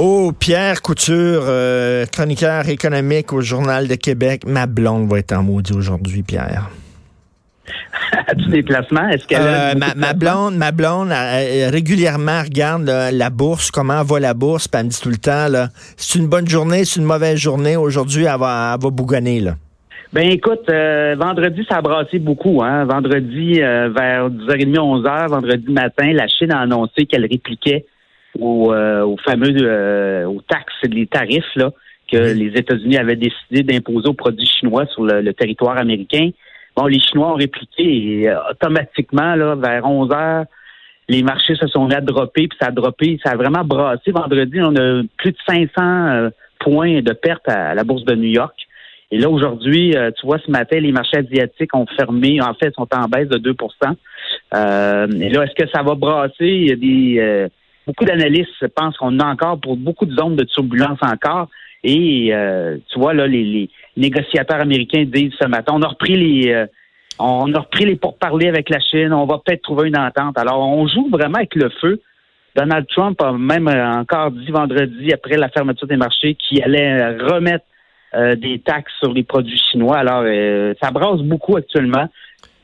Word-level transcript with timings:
Oh, 0.00 0.30
Pierre 0.30 0.80
Couture, 0.80 1.42
euh, 1.48 2.06
chroniqueur 2.06 2.68
économique 2.68 3.32
au 3.32 3.40
Journal 3.40 3.88
de 3.88 3.96
Québec. 3.96 4.42
Ma 4.46 4.68
blonde 4.68 5.10
va 5.10 5.18
être 5.18 5.32
en 5.32 5.42
maudit 5.42 5.72
aujourd'hui, 5.72 6.22
Pierre. 6.22 6.70
As-tu 8.28 8.48
des 8.48 8.62
placements? 8.62 9.08
Est-ce 9.08 9.26
qu'elle 9.26 9.42
euh, 9.42 9.74
ma, 9.74 9.96
ma, 9.96 10.12
blonde, 10.12 10.54
ma 10.54 10.70
blonde 10.70 11.10
elle, 11.10 11.68
régulièrement 11.70 12.42
regarde 12.42 12.84
là, 12.84 13.10
la 13.10 13.28
bourse, 13.28 13.72
comment 13.72 14.04
va 14.04 14.20
la 14.20 14.34
bourse, 14.34 14.68
puis 14.68 14.78
elle 14.78 14.86
me 14.86 14.90
dit 14.90 15.00
tout 15.00 15.08
le 15.08 15.16
temps, 15.16 15.48
là, 15.48 15.66
c'est 15.96 16.20
une 16.20 16.28
bonne 16.28 16.46
journée, 16.46 16.84
c'est 16.84 17.00
une 17.00 17.06
mauvaise 17.06 17.38
journée. 17.40 17.76
Aujourd'hui, 17.76 18.22
elle 18.22 18.38
va, 18.38 18.74
elle 18.76 18.80
va 18.80 18.90
bougonner, 18.90 19.40
là. 19.40 19.54
Ben 20.12 20.30
écoute, 20.30 20.70
euh, 20.70 21.16
vendredi, 21.18 21.66
ça 21.68 21.78
a 21.78 21.82
brassé 21.82 22.20
beaucoup. 22.20 22.62
Hein? 22.62 22.84
Vendredi, 22.84 23.60
euh, 23.60 23.88
vers 23.88 24.30
10h30, 24.30 24.76
11h, 24.76 25.28
vendredi 25.28 25.72
matin, 25.72 26.12
la 26.12 26.28
Chine 26.28 26.52
a 26.52 26.60
annoncé 26.60 27.04
qu'elle 27.06 27.26
répliquait 27.26 27.84
aux, 28.38 28.72
euh, 28.72 29.04
aux 29.04 29.16
fameux 29.18 30.26
aux 30.26 30.40
taxes 30.42 30.74
et 30.84 30.88
les 30.88 31.06
tarifs 31.06 31.54
là, 31.56 31.70
que 32.10 32.16
les 32.16 32.52
États-Unis 32.54 32.96
avaient 32.96 33.16
décidé 33.16 33.62
d'imposer 33.62 34.08
aux 34.08 34.14
produits 34.14 34.46
chinois 34.46 34.86
sur 34.86 35.04
le, 35.04 35.20
le, 35.20 35.32
territoire 35.34 35.78
américain. 35.78 36.30
Bon, 36.76 36.86
les 36.86 37.00
Chinois 37.00 37.32
ont 37.32 37.36
répliqué 37.36 37.84
et 37.84 38.32
automatiquement, 38.50 39.34
là, 39.34 39.56
vers 39.56 39.82
11h, 39.82 40.46
les 41.08 41.22
marchés 41.22 41.56
se 41.56 41.66
sont 41.66 41.86
mis 41.86 41.94
à 41.94 42.00
dropper, 42.00 42.48
puis 42.48 42.58
ça 42.60 42.68
a 42.68 42.70
droppé, 42.70 43.18
ça 43.24 43.32
a 43.32 43.36
vraiment 43.36 43.64
brassé. 43.64 44.12
Vendredi, 44.12 44.60
on 44.60 44.76
a 44.76 45.02
plus 45.16 45.32
de 45.32 45.38
500 45.48 46.30
points 46.60 47.00
de 47.00 47.12
perte 47.12 47.48
à 47.48 47.74
la 47.74 47.84
bourse 47.84 48.04
de 48.04 48.14
New 48.14 48.30
York. 48.30 48.54
Et 49.10 49.18
là, 49.18 49.30
aujourd'hui, 49.30 49.96
euh, 49.96 50.10
tu 50.18 50.26
vois, 50.26 50.38
ce 50.44 50.50
matin, 50.50 50.78
les 50.78 50.92
marchés 50.92 51.18
asiatiques 51.18 51.74
ont 51.74 51.86
fermé. 51.96 52.40
En 52.42 52.52
fait, 52.54 52.74
sont 52.74 52.88
en 52.92 53.08
baisse 53.08 53.28
de 53.28 53.38
2 53.38 53.54
euh, 54.54 55.06
Et 55.08 55.30
là, 55.30 55.44
est-ce 55.44 55.54
que 55.54 55.68
ça 55.70 55.82
va 55.82 55.94
brasser? 55.94 56.34
Il 56.40 56.68
y 56.68 56.72
a 56.72 56.76
des 56.76 57.18
euh, 57.18 57.48
beaucoup 57.88 58.04
d'analystes 58.04 58.68
pensent 58.76 58.96
qu'on 58.98 59.18
a 59.18 59.26
encore 59.26 59.58
pour 59.58 59.76
beaucoup 59.76 60.06
de 60.06 60.14
zones 60.14 60.36
de 60.36 60.44
turbulence 60.44 60.98
encore. 61.02 61.48
Et 61.82 62.32
tu 62.90 62.98
vois, 62.98 63.14
là, 63.14 63.26
les, 63.26 63.70
négociateurs 63.96 64.60
américains 64.60 65.04
disent 65.04 65.32
ce 65.40 65.46
matin, 65.46 65.72
on 65.74 65.82
a 65.82 65.88
repris 65.88 66.16
les 66.16 66.66
on 67.18 67.52
a 67.52 67.58
repris 67.58 67.84
les 67.84 67.96
pourparlers 67.96 68.48
avec 68.48 68.70
la 68.70 68.78
Chine, 68.78 69.12
on 69.12 69.26
va 69.26 69.40
peut-être 69.44 69.62
trouver 69.62 69.88
une 69.88 69.98
entente. 69.98 70.38
Alors, 70.38 70.60
on 70.60 70.86
joue 70.86 71.08
vraiment 71.10 71.38
avec 71.38 71.54
le 71.56 71.68
feu. 71.80 72.00
Donald 72.54 72.86
Trump 72.88 73.20
a 73.22 73.32
même 73.32 73.68
encore 73.68 74.30
dit 74.30 74.50
vendredi, 74.50 75.12
après 75.12 75.36
la 75.36 75.48
fermeture 75.48 75.86
des 75.86 75.96
marchés, 75.96 76.34
qu'il 76.34 76.62
allait 76.62 77.16
remettre 77.16 77.64
euh, 78.14 78.36
des 78.36 78.58
taxes 78.60 78.92
sur 79.00 79.12
les 79.12 79.22
produits 79.22 79.60
chinois. 79.70 79.98
Alors, 79.98 80.22
euh, 80.24 80.72
ça 80.82 80.90
brasse 80.90 81.20
beaucoup 81.20 81.56
actuellement. 81.56 82.08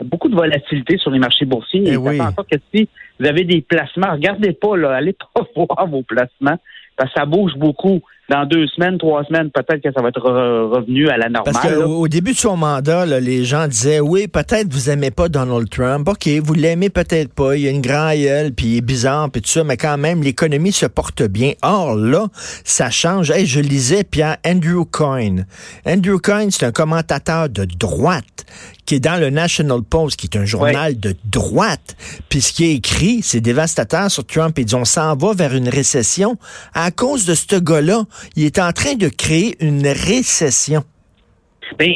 Beaucoup 0.03 0.29
de 0.29 0.35
volatilité 0.35 0.99
sur 0.99 1.11
les 1.11 1.19
marchés 1.19 1.45
boursiers. 1.45 1.85
Eh 1.87 1.93
et 1.93 1.97
oui. 1.97 2.19
ça 2.19 2.33
fait 2.33 2.57
que 2.57 2.63
si 2.75 2.89
vous 3.21 3.27
avez 3.27 3.45
des 3.45 3.61
placements, 3.61 4.13
regardez 4.13 4.53
pas, 4.53 4.77
là, 4.77 4.95
allez 4.95 5.15
pas 5.35 5.43
voir 5.55 5.87
vos 5.87 6.03
placements, 6.03 6.59
parce 6.97 7.13
que 7.13 7.21
ça 7.21 7.27
bouge 7.27 7.53
beaucoup 7.57 8.01
dans 8.31 8.47
deux 8.47 8.67
semaines, 8.69 8.97
trois 8.97 9.23
semaines, 9.25 9.51
peut-être 9.51 9.83
que 9.83 9.93
ça 9.93 10.01
va 10.01 10.09
être 10.09 10.21
revenu 10.21 11.09
à 11.09 11.19
la 11.19 11.29
normale. 11.29 11.53
Parce 11.53 11.75
qu'au 11.75 12.09
début 12.09 12.33
de 12.33 12.37
son 12.37 12.57
mandat, 12.57 13.05
là, 13.05 13.21
les 13.21 13.45
gens 13.45 13.69
disaient 13.69 14.01
oui, 14.01 14.29
peut-être 14.29 14.73
vous 14.73 14.89
aimez 14.89 15.11
pas 15.11 15.29
Donald 15.29 15.69
Trump. 15.69 16.09
OK, 16.09 16.29
vous 16.43 16.55
l'aimez 16.55 16.89
peut-être 16.89 17.35
pas. 17.35 17.57
Il 17.57 17.67
a 17.67 17.71
une 17.71 17.83
grande 17.83 18.17
gueule, 18.17 18.53
puis 18.53 18.67
il 18.67 18.77
est 18.79 18.81
bizarre, 18.81 19.31
puis 19.31 19.43
tout 19.43 19.49
ça, 19.49 19.63
mais 19.63 19.77
quand 19.77 19.99
même, 19.99 20.23
l'économie 20.23 20.73
se 20.73 20.87
porte 20.87 21.23
bien. 21.23 21.53
Or, 21.63 21.97
là, 21.97 22.29
ça 22.65 22.89
change. 22.89 23.31
Hey, 23.31 23.47
je 23.47 23.61
lisais 23.61 24.05
Pierre 24.05 24.39
Andrew 24.47 24.85
Coyne. 24.91 25.47
Andrew 25.87 26.19
Coyne, 26.19 26.51
c'est 26.51 26.65
un 26.65 26.73
commentateur 26.73 27.51
de 27.51 27.67
droite 27.79 28.47
qui 28.87 28.97
est 28.97 29.01
dans 29.01 29.21
le 29.21 29.31
National 29.31 29.81
Post, 29.83 30.19
qui 30.19 30.27
est 30.27 30.39
un 30.39 30.45
journal 30.45 30.99
de 30.99 31.15
droite. 31.25 31.97
Puis 32.29 32.41
ce 32.41 32.53
qui 32.53 32.65
est 32.65 32.75
écrit, 32.75 33.21
c'est 33.23 33.41
dévastateur 33.41 34.11
sur 34.11 34.27
Trump. 34.27 34.55
Il 34.59 34.65
dit 34.65 34.75
on 34.75 34.85
s'en 34.85 35.17
va 35.17 35.33
vers 35.35 35.55
une 35.55 35.69
récession 35.69 36.37
à 36.75 36.91
cause 36.91 37.27
de 37.27 37.35
ce 37.35 37.59
gars-là 37.59 38.05
il 38.37 38.45
est 38.45 38.59
en 38.59 38.73
train 38.73 38.95
de 38.95 39.09
créer 39.09 39.55
une 39.61 39.87
récession. 39.87 40.83
Ben, 41.79 41.91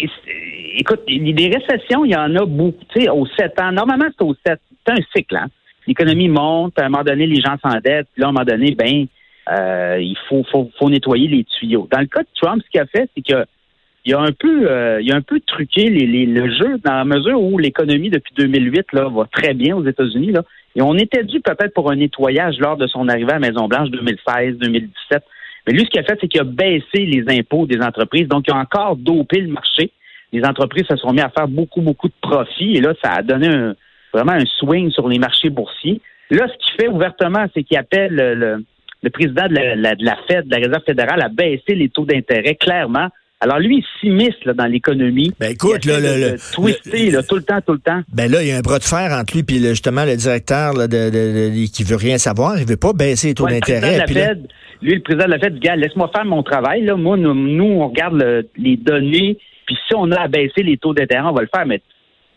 écoute, 0.77 1.01
des 1.07 1.49
récessions, 1.49 2.05
il 2.05 2.13
y 2.13 2.17
en 2.17 2.35
a 2.37 2.47
beaucoup. 2.47 2.85
Tu 2.93 3.03
sais, 3.03 3.09
aux 3.09 3.27
7 3.27 3.61
ans, 3.61 3.73
normalement, 3.73 4.07
c'est 4.17 4.25
aux 4.25 4.35
7. 4.47 4.61
C'est 4.87 4.93
un 4.93 5.03
cycle. 5.15 5.37
Hein? 5.37 5.47
L'économie 5.87 6.29
monte, 6.29 6.79
à 6.79 6.87
un 6.87 6.89
moment 6.89 7.05
donné, 7.05 7.27
les 7.27 7.41
gens 7.41 7.57
s'endettent, 7.63 8.09
puis 8.13 8.23
là, 8.23 8.27
à 8.27 8.29
un 8.31 8.33
moment 8.33 8.45
donné, 8.45 8.75
ben, 8.75 9.07
euh, 9.51 9.99
il 10.01 10.17
faut, 10.29 10.45
faut, 10.51 10.71
faut, 10.79 10.91
nettoyer 10.91 11.29
les 11.29 11.45
tuyaux. 11.45 11.89
Dans 11.91 12.01
le 12.01 12.07
cas 12.07 12.21
de 12.21 12.29
Trump, 12.41 12.63
ce 12.65 12.71
qu'il 12.71 12.81
a 12.81 12.87
fait, 12.87 13.09
c'est 13.15 13.23
que 13.23 13.45
il 14.05 14.15
a 14.15 14.21
un 14.21 14.33
peu, 14.33 14.71
euh, 14.71 15.01
il 15.03 15.13
a 15.13 15.17
un 15.17 15.23
peu 15.23 15.41
truqué 15.41 15.91
les, 15.91 16.07
les, 16.07 16.27
le 16.27 16.51
jeu 16.51 16.79
dans 16.85 16.95
la 16.95 17.05
mesure 17.05 17.41
où 17.41 17.59
l'économie 17.59 18.11
depuis 18.11 18.33
2008 18.37 18.87
là 18.93 19.09
va 19.09 19.27
très 19.31 19.55
bien 19.55 19.77
aux 19.77 19.87
États-Unis 19.87 20.33
là. 20.33 20.43
Et 20.77 20.83
on 20.83 20.95
était 20.95 21.25
dû 21.25 21.41
peut-être 21.41 21.75
pour 21.75 21.91
un 21.91 21.97
nettoyage 21.97 22.59
lors 22.59 22.77
de 22.77 22.87
son 22.87 23.09
arrivée 23.09 23.33
à 23.33 23.41
Maison 23.41 23.67
Blanche 23.67 23.89
2016-2017. 23.89 24.89
Mais 25.67 25.73
lui, 25.73 25.85
ce 25.85 25.91
qu'il 25.91 26.01
a 26.01 26.05
fait, 26.05 26.17
c'est 26.21 26.29
qu'il 26.29 26.41
a 26.41 26.45
baissé 26.45 27.05
les 27.05 27.25
impôts 27.37 27.67
des 27.67 27.81
entreprises. 27.81 28.29
Donc, 28.29 28.45
il 28.47 28.55
a 28.55 28.59
encore 28.59 28.97
dopé 28.97 29.41
le 29.41 29.49
marché. 29.49 29.91
Les 30.33 30.45
entreprises 30.45 30.87
se 30.89 30.97
sont 30.97 31.13
mis 31.13 31.21
à 31.21 31.31
faire 31.31 31.49
beaucoup, 31.49 31.81
beaucoup 31.81 32.09
de 32.09 32.15
profits. 32.21 32.77
Et 32.77 32.81
là, 32.81 32.95
ça 33.03 33.13
a 33.13 33.23
donné 33.23 33.49
un, 33.49 33.75
vraiment 34.13 34.33
un 34.33 34.45
swing 34.59 34.91
sur 34.91 35.09
les 35.09 35.19
marchés 35.19 35.51
boursiers. 35.51 36.01
Là, 36.31 36.47
ce 36.47 36.57
qu'il 36.59 36.81
fait 36.81 36.89
ouvertement, 36.89 37.47
c'est 37.55 37.65
qu'il 37.65 37.77
appelle 37.77 38.15
le, 38.15 38.35
le, 38.35 38.65
le, 39.03 39.11
président 39.11 39.49
de 39.49 39.55
la, 39.55 39.75
la, 39.75 39.95
de 39.95 40.05
la 40.05 40.17
Fed, 40.29 40.47
de 40.47 40.51
la 40.51 40.59
Réserve 40.59 40.85
fédérale, 40.85 41.23
à 41.23 41.29
baisser 41.29 41.75
les 41.75 41.89
taux 41.89 42.05
d'intérêt 42.05 42.55
clairement. 42.55 43.09
Alors 43.41 43.61
lui, 43.61 43.79
il 43.79 43.85
s'immisce 44.01 44.35
dans 44.45 44.67
l'économie. 44.67 45.33
Ben 45.39 45.53
écoute, 45.53 45.85
là, 45.85 46.01
le, 46.01 46.33
le, 46.33 46.55
twister 46.55 47.11
là, 47.13 47.23
tout 47.23 47.37
le 47.37 47.43
temps, 47.43 47.61
tout 47.65 47.75
le 47.75 47.79
temps. 47.79 48.01
Ben 48.13 48.31
là, 48.31 48.43
il 48.43 48.49
y 48.49 48.53
a 48.53 48.57
un 48.57 48.63
bras 48.63 48.79
de 48.79 48.85
fer 48.85 49.13
entre 49.13 49.37
lui 49.37 49.45
et 49.49 49.69
justement 49.69 50.05
le 50.05 50.17
directeur 50.17 50.73
là, 50.73 50.89
de, 50.89 51.11
de, 51.11 51.51
de, 51.51 51.73
qui 51.73 51.85
veut 51.85 51.97
rien 51.97 52.19
savoir. 52.19 52.59
Il 52.59 52.67
veut 52.67 52.77
pas 52.77 52.93
baisser 52.93 53.29
les 53.29 53.35
taux 53.35 53.45
ouais, 53.45 53.53
d'intérêt. 53.53 53.99
Là... 53.99 54.35
Lui, 54.83 54.95
le 54.95 55.03
président 55.03 55.27
de 55.27 55.31
la 55.31 55.39
Fed 55.39 55.55
dit, 55.55 55.61
gars, 55.61 55.77
laisse-moi 55.77 56.11
faire 56.13 56.25
mon 56.25 56.43
travail. 56.43 56.83
Là. 56.85 56.97
Moi, 56.97 57.17
nous, 57.17 57.35
nous 57.35 57.65
on 57.65 57.89
regarde 57.89 58.15
le, 58.15 58.49
les 58.57 58.77
données, 58.77 59.39
puis 59.67 59.77
si 59.87 59.95
on 59.95 60.11
a 60.11 60.23
à 60.23 60.29
baisser 60.29 60.63
les 60.63 60.77
taux 60.77 60.95
d'intérêt, 60.95 61.27
on 61.27 61.33
va 61.33 61.43
le 61.43 61.49
faire. 61.55 61.67
Mais 61.67 61.81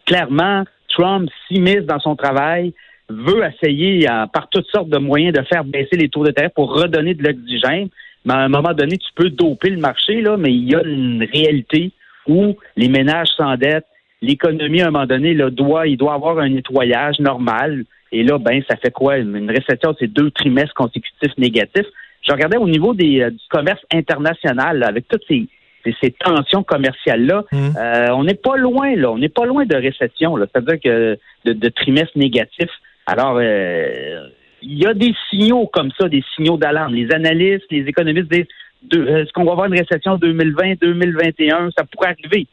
clairement, 0.05 0.65
Trump 0.89 1.29
s'immisce 1.47 1.85
dans 1.85 1.99
son 1.99 2.15
travail, 2.15 2.73
veut 3.09 3.43
essayer 3.43 4.09
euh, 4.09 4.25
par 4.27 4.49
toutes 4.49 4.67
sortes 4.67 4.89
de 4.89 4.97
moyens 4.97 5.33
de 5.33 5.43
faire 5.43 5.63
baisser 5.63 5.97
les 5.97 6.09
taux 6.09 6.23
d'intérêt 6.23 6.51
pour 6.53 6.73
redonner 6.73 7.13
de 7.15 7.23
l'oxygène. 7.23 7.89
Mais 8.25 8.33
à 8.33 8.39
un 8.39 8.49
moment 8.49 8.73
donné, 8.73 8.97
tu 8.97 9.09
peux 9.15 9.29
doper 9.29 9.69
le 9.69 9.77
marché, 9.77 10.21
là, 10.21 10.37
mais 10.37 10.53
il 10.53 10.69
y 10.69 10.75
a 10.75 10.83
une 10.83 11.27
réalité 11.33 11.91
où 12.27 12.55
les 12.75 12.87
ménages 12.87 13.29
s'endettent, 13.35 13.87
l'économie, 14.21 14.81
à 14.81 14.87
un 14.87 14.91
moment 14.91 15.07
donné, 15.07 15.33
là, 15.33 15.49
doit, 15.49 15.87
il 15.87 15.97
doit 15.97 16.13
avoir 16.13 16.37
un 16.39 16.49
nettoyage 16.49 17.19
normal. 17.19 17.83
Et 18.11 18.23
là, 18.23 18.37
ben, 18.37 18.61
ça 18.69 18.75
fait 18.75 18.91
quoi? 18.91 19.17
Une 19.17 19.49
récession, 19.49 19.95
c'est 19.97 20.07
deux 20.07 20.29
trimestres 20.31 20.75
consécutifs 20.75 21.35
négatifs. 21.37 21.87
Je 22.21 22.31
regardais 22.31 22.57
au 22.57 22.67
niveau 22.67 22.93
des, 22.93 23.21
euh, 23.21 23.31
du 23.31 23.47
commerce 23.49 23.81
international, 23.91 24.79
là, 24.79 24.87
avec 24.87 25.07
toutes 25.07 25.23
ces, 25.27 25.47
ces, 25.83 25.95
ces 26.01 26.11
tensions 26.11 26.61
commerciales-là, 26.61 27.45
mmh. 27.51 27.57
euh, 27.77 28.07
on 28.11 28.23
n'est 28.25 28.35
pas 28.35 28.57
loin, 28.57 28.95
là. 28.95 29.11
On 29.11 29.17
n'est 29.17 29.29
pas 29.29 29.45
loin 29.45 29.65
de 29.65 29.75
récession, 29.75 30.35
là. 30.35 30.45
C'est-à-dire 30.51 30.79
que 30.79 31.17
de, 31.45 31.53
de 31.53 31.69
trimestres 31.69 32.17
négatifs. 32.17 32.69
Alors, 33.07 33.39
euh, 33.41 34.27
il 34.61 34.77
y 34.77 34.85
a 34.85 34.93
des 34.93 35.13
signaux 35.29 35.67
comme 35.67 35.91
ça, 35.99 36.07
des 36.07 36.23
signaux 36.35 36.57
d'alarme. 36.57 36.93
Les 36.93 37.11
analystes, 37.11 37.65
les 37.71 37.87
économistes 37.87 38.31
disent 38.31 38.47
de, 38.83 39.07
est-ce 39.07 39.31
qu'on 39.33 39.43
va 39.43 39.51
avoir 39.51 39.67
une 39.67 39.77
récession 39.77 40.17
2020-2021? 40.17 41.71
Ça 41.77 41.83
pourrait 41.85 42.15
arriver. 42.19 42.47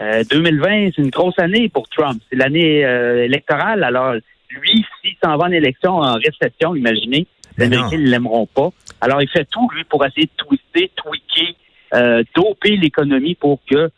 Euh, 0.00 0.22
2020, 0.30 0.90
c'est 0.94 1.02
une 1.02 1.10
grosse 1.10 1.38
année 1.38 1.68
pour 1.68 1.88
Trump. 1.88 2.20
C'est 2.30 2.36
l'année 2.36 2.84
euh, 2.84 3.24
électorale. 3.24 3.82
Alors, 3.84 4.14
lui, 4.50 4.84
s'il 5.00 5.14
s'en 5.22 5.36
va 5.36 5.46
en 5.46 5.52
élection 5.52 5.96
en 5.96 6.14
récession, 6.14 6.74
imaginez, 6.74 7.26
les 7.58 7.66
Américains 7.66 7.98
ne 7.98 8.08
l'aimeront 8.08 8.46
pas. 8.46 8.70
Alors, 9.00 9.22
il 9.22 9.28
fait 9.28 9.46
tout, 9.50 9.68
lui, 9.74 9.84
pour 9.84 10.04
essayer 10.04 10.26
de 10.26 10.44
twister, 10.44 10.90
tweaker, 10.96 11.54
euh, 11.94 12.22
doper 12.34 12.76
l'économie 12.76 13.34
pour 13.34 13.60
que 13.70 13.90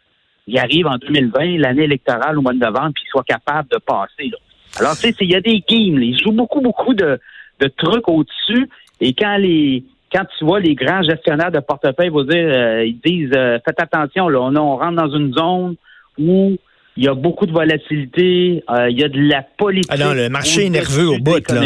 il 0.46 0.58
arrive 0.58 0.87
en 0.87 0.96
2020, 0.96 1.58
l'année 1.58 1.84
électorale 1.84 2.38
au 2.38 2.40
mois 2.40 2.54
de 2.54 2.58
novembre, 2.58 2.93
puis 2.94 3.02
qu'il 3.02 3.11
soit 3.11 3.25
capable 3.25 3.69
de 3.69 3.76
passer. 3.78 4.31
Là. 4.31 4.38
Alors, 4.78 4.96
tu 4.96 5.08
sais, 5.08 5.14
il 5.20 5.31
y 5.31 5.34
a 5.34 5.43
des 5.43 5.62
games. 5.69 6.02
Ils 6.02 6.19
jouent 6.19 6.32
beaucoup, 6.32 6.62
beaucoup 6.62 6.94
de, 6.94 7.20
de 7.60 7.69
trucs 7.69 8.08
au-dessus. 8.08 8.69
Et 9.00 9.14
quand 9.14 9.37
les 9.37 9.84
quand 10.12 10.25
tu 10.38 10.44
vois 10.44 10.60
les 10.60 10.75
grands 10.75 11.02
gestionnaires 11.02 11.52
de 11.52 11.60
portefeuille 11.60 12.08
vous 12.08 12.25
dire, 12.25 12.49
euh, 12.49 12.84
ils 12.84 12.99
disent 13.05 13.32
euh, 13.37 13.58
faites 13.64 13.81
attention, 13.81 14.28
là, 14.28 14.40
on, 14.40 14.56
on, 14.56 14.76
rentre 14.76 14.96
dans 14.96 15.14
une 15.14 15.34
zone 15.34 15.76
où 16.19 16.56
il 16.99 17.05
y 17.05 17.08
a 17.08 17.14
beaucoup 17.14 17.46
de 17.46 17.52
volatilité, 17.52 18.64
euh, 18.70 18.90
il 18.90 18.99
y 18.99 19.05
a 19.05 19.08
de 19.08 19.20
la 19.20 19.43
politique. 19.43 19.90
Ah 19.94 19.99
non, 19.99 20.14
le 20.14 20.28
marché 20.28 20.66
est 20.66 20.70
nerveux 20.70 21.08
au 21.08 21.19
bout, 21.19 21.49
là. 21.49 21.60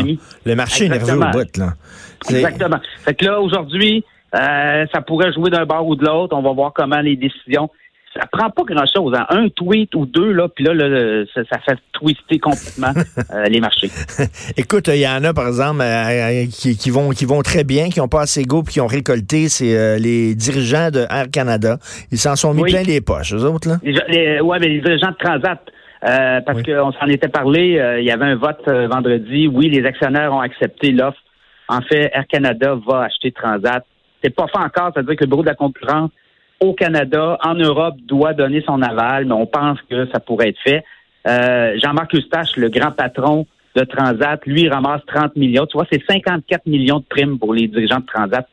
Le 0.45 0.55
marché 0.55 0.85
Exactement. 0.85 1.13
est 1.13 1.25
nerveux 1.25 1.41
au 1.41 1.45
bout, 1.45 1.57
là. 1.57 1.75
Exactement. 2.29 2.77
Fait 3.05 3.15
que 3.15 3.25
là, 3.25 3.41
aujourd'hui, 3.41 4.05
euh, 4.35 4.87
ça 4.93 5.01
pourrait 5.01 5.33
jouer 5.33 5.51
d'un 5.51 5.65
bord 5.65 5.87
ou 5.87 5.97
de 5.97 6.05
l'autre. 6.05 6.37
On 6.37 6.43
va 6.43 6.53
voir 6.53 6.73
comment 6.75 7.01
les 7.01 7.17
décisions 7.17 7.71
ça 8.15 8.27
prend 8.31 8.51
pas 8.51 8.63
grand-chose. 8.65 9.15
Hein. 9.17 9.27
Un 9.31 9.49
tweet 9.49 9.95
ou 9.95 10.07
deux, 10.07 10.33
là, 10.33 10.49
puis 10.49 10.65
là, 10.65 10.75
ça, 11.35 11.59
fait 11.61 11.79
twister 11.93 12.39
complètement 12.39 12.93
euh, 13.35 13.45
les 13.45 13.61
marchés. 13.61 13.89
Écoute, 14.57 14.89
il 14.89 15.01
y 15.01 15.09
en 15.09 15.25
a, 15.25 15.33
par 15.33 15.47
exemple, 15.47 15.81
euh, 15.81 16.45
euh, 16.45 16.47
qui, 16.51 16.91
vont 16.91 17.11
qui 17.11 17.25
vont 17.25 17.43
très 17.43 17.65
bien, 17.65 17.89
qui 17.89 18.01
n'ont 18.01 18.09
pas 18.09 18.23
assez 18.23 18.45
go 18.45 18.63
puis 18.63 18.75
qui 18.75 18.81
ont 18.81 18.87
récolté, 18.87 19.49
c'est 19.49 19.99
les 19.99 20.35
dirigeants 20.35 20.91
de 20.91 21.01
Air 21.11 21.31
Canada. 21.33 21.79
Ils 22.11 22.19
s'en 22.19 22.37
sont 22.37 22.55
mis 22.55 22.63
plein 22.63 22.83
les 22.83 23.01
poches, 23.01 23.33
eux 23.33 23.45
autres, 23.45 23.69
là. 23.69 23.77
Oui, 23.83 24.57
mais 24.61 24.69
les 24.69 24.81
dirigeants 24.81 25.11
de 25.11 25.17
Transat. 25.17 25.61
parce 26.01 26.63
qu'on 26.63 26.93
s'en 26.93 27.07
était 27.07 27.29
parlé, 27.29 27.81
il 27.99 28.05
y 28.05 28.11
avait 28.11 28.27
un 28.27 28.37
vote 28.37 28.67
vendredi. 28.67 29.49
Oui, 29.49 29.69
les 29.69 29.87
actionnaires 29.87 30.33
ont 30.33 30.41
accepté 30.41 30.91
l'offre. 30.91 31.19
En 31.69 31.81
fait, 31.81 32.11
Air 32.13 32.27
Canada 32.29 32.77
va 32.87 33.03
acheter 33.05 33.33
Transat. 33.33 33.85
C'est 34.23 34.35
pas 34.35 34.47
fait 34.47 34.59
encore, 34.59 34.93
c'est-à-dire 34.95 35.17
que 35.17 35.25
le 35.25 35.31
bureau 35.31 35.43
de 35.43 35.49
la 35.49 35.55
concurrence 35.55 36.11
au 36.63 36.73
Canada, 36.75 37.39
en 37.43 37.55
Europe, 37.55 37.97
doit 38.07 38.35
donner 38.35 38.63
son 38.65 38.81
aval, 38.83 39.27
mais 39.27 39.35
on 39.35 39.47
pense 39.47 39.79
que 39.91 40.07
ça 40.13 40.21
pourrait 40.21 40.51
être 40.51 40.61
fait. 40.63 40.85
Euh, 41.27 41.79
Jean-Marc 41.83 42.15
Eustache, 42.15 42.57
le 42.57 42.69
grand 42.69 42.93
patron 42.93 43.47
de 43.75 43.85
Transat, 43.85 44.41
lui, 44.47 44.69
ramasse 44.69 45.01
30 45.07 45.37
millions. 45.37 45.67
Tu 45.67 45.77
vois, 45.77 45.87
c'est 45.91 46.03
54 46.09 46.67
millions 46.67 47.01
de 47.01 47.05
primes 47.09 47.39
pour 47.39 47.53
les 47.53 47.67
dirigeants 47.67 48.01
de 48.01 48.07
Transat. 48.07 48.47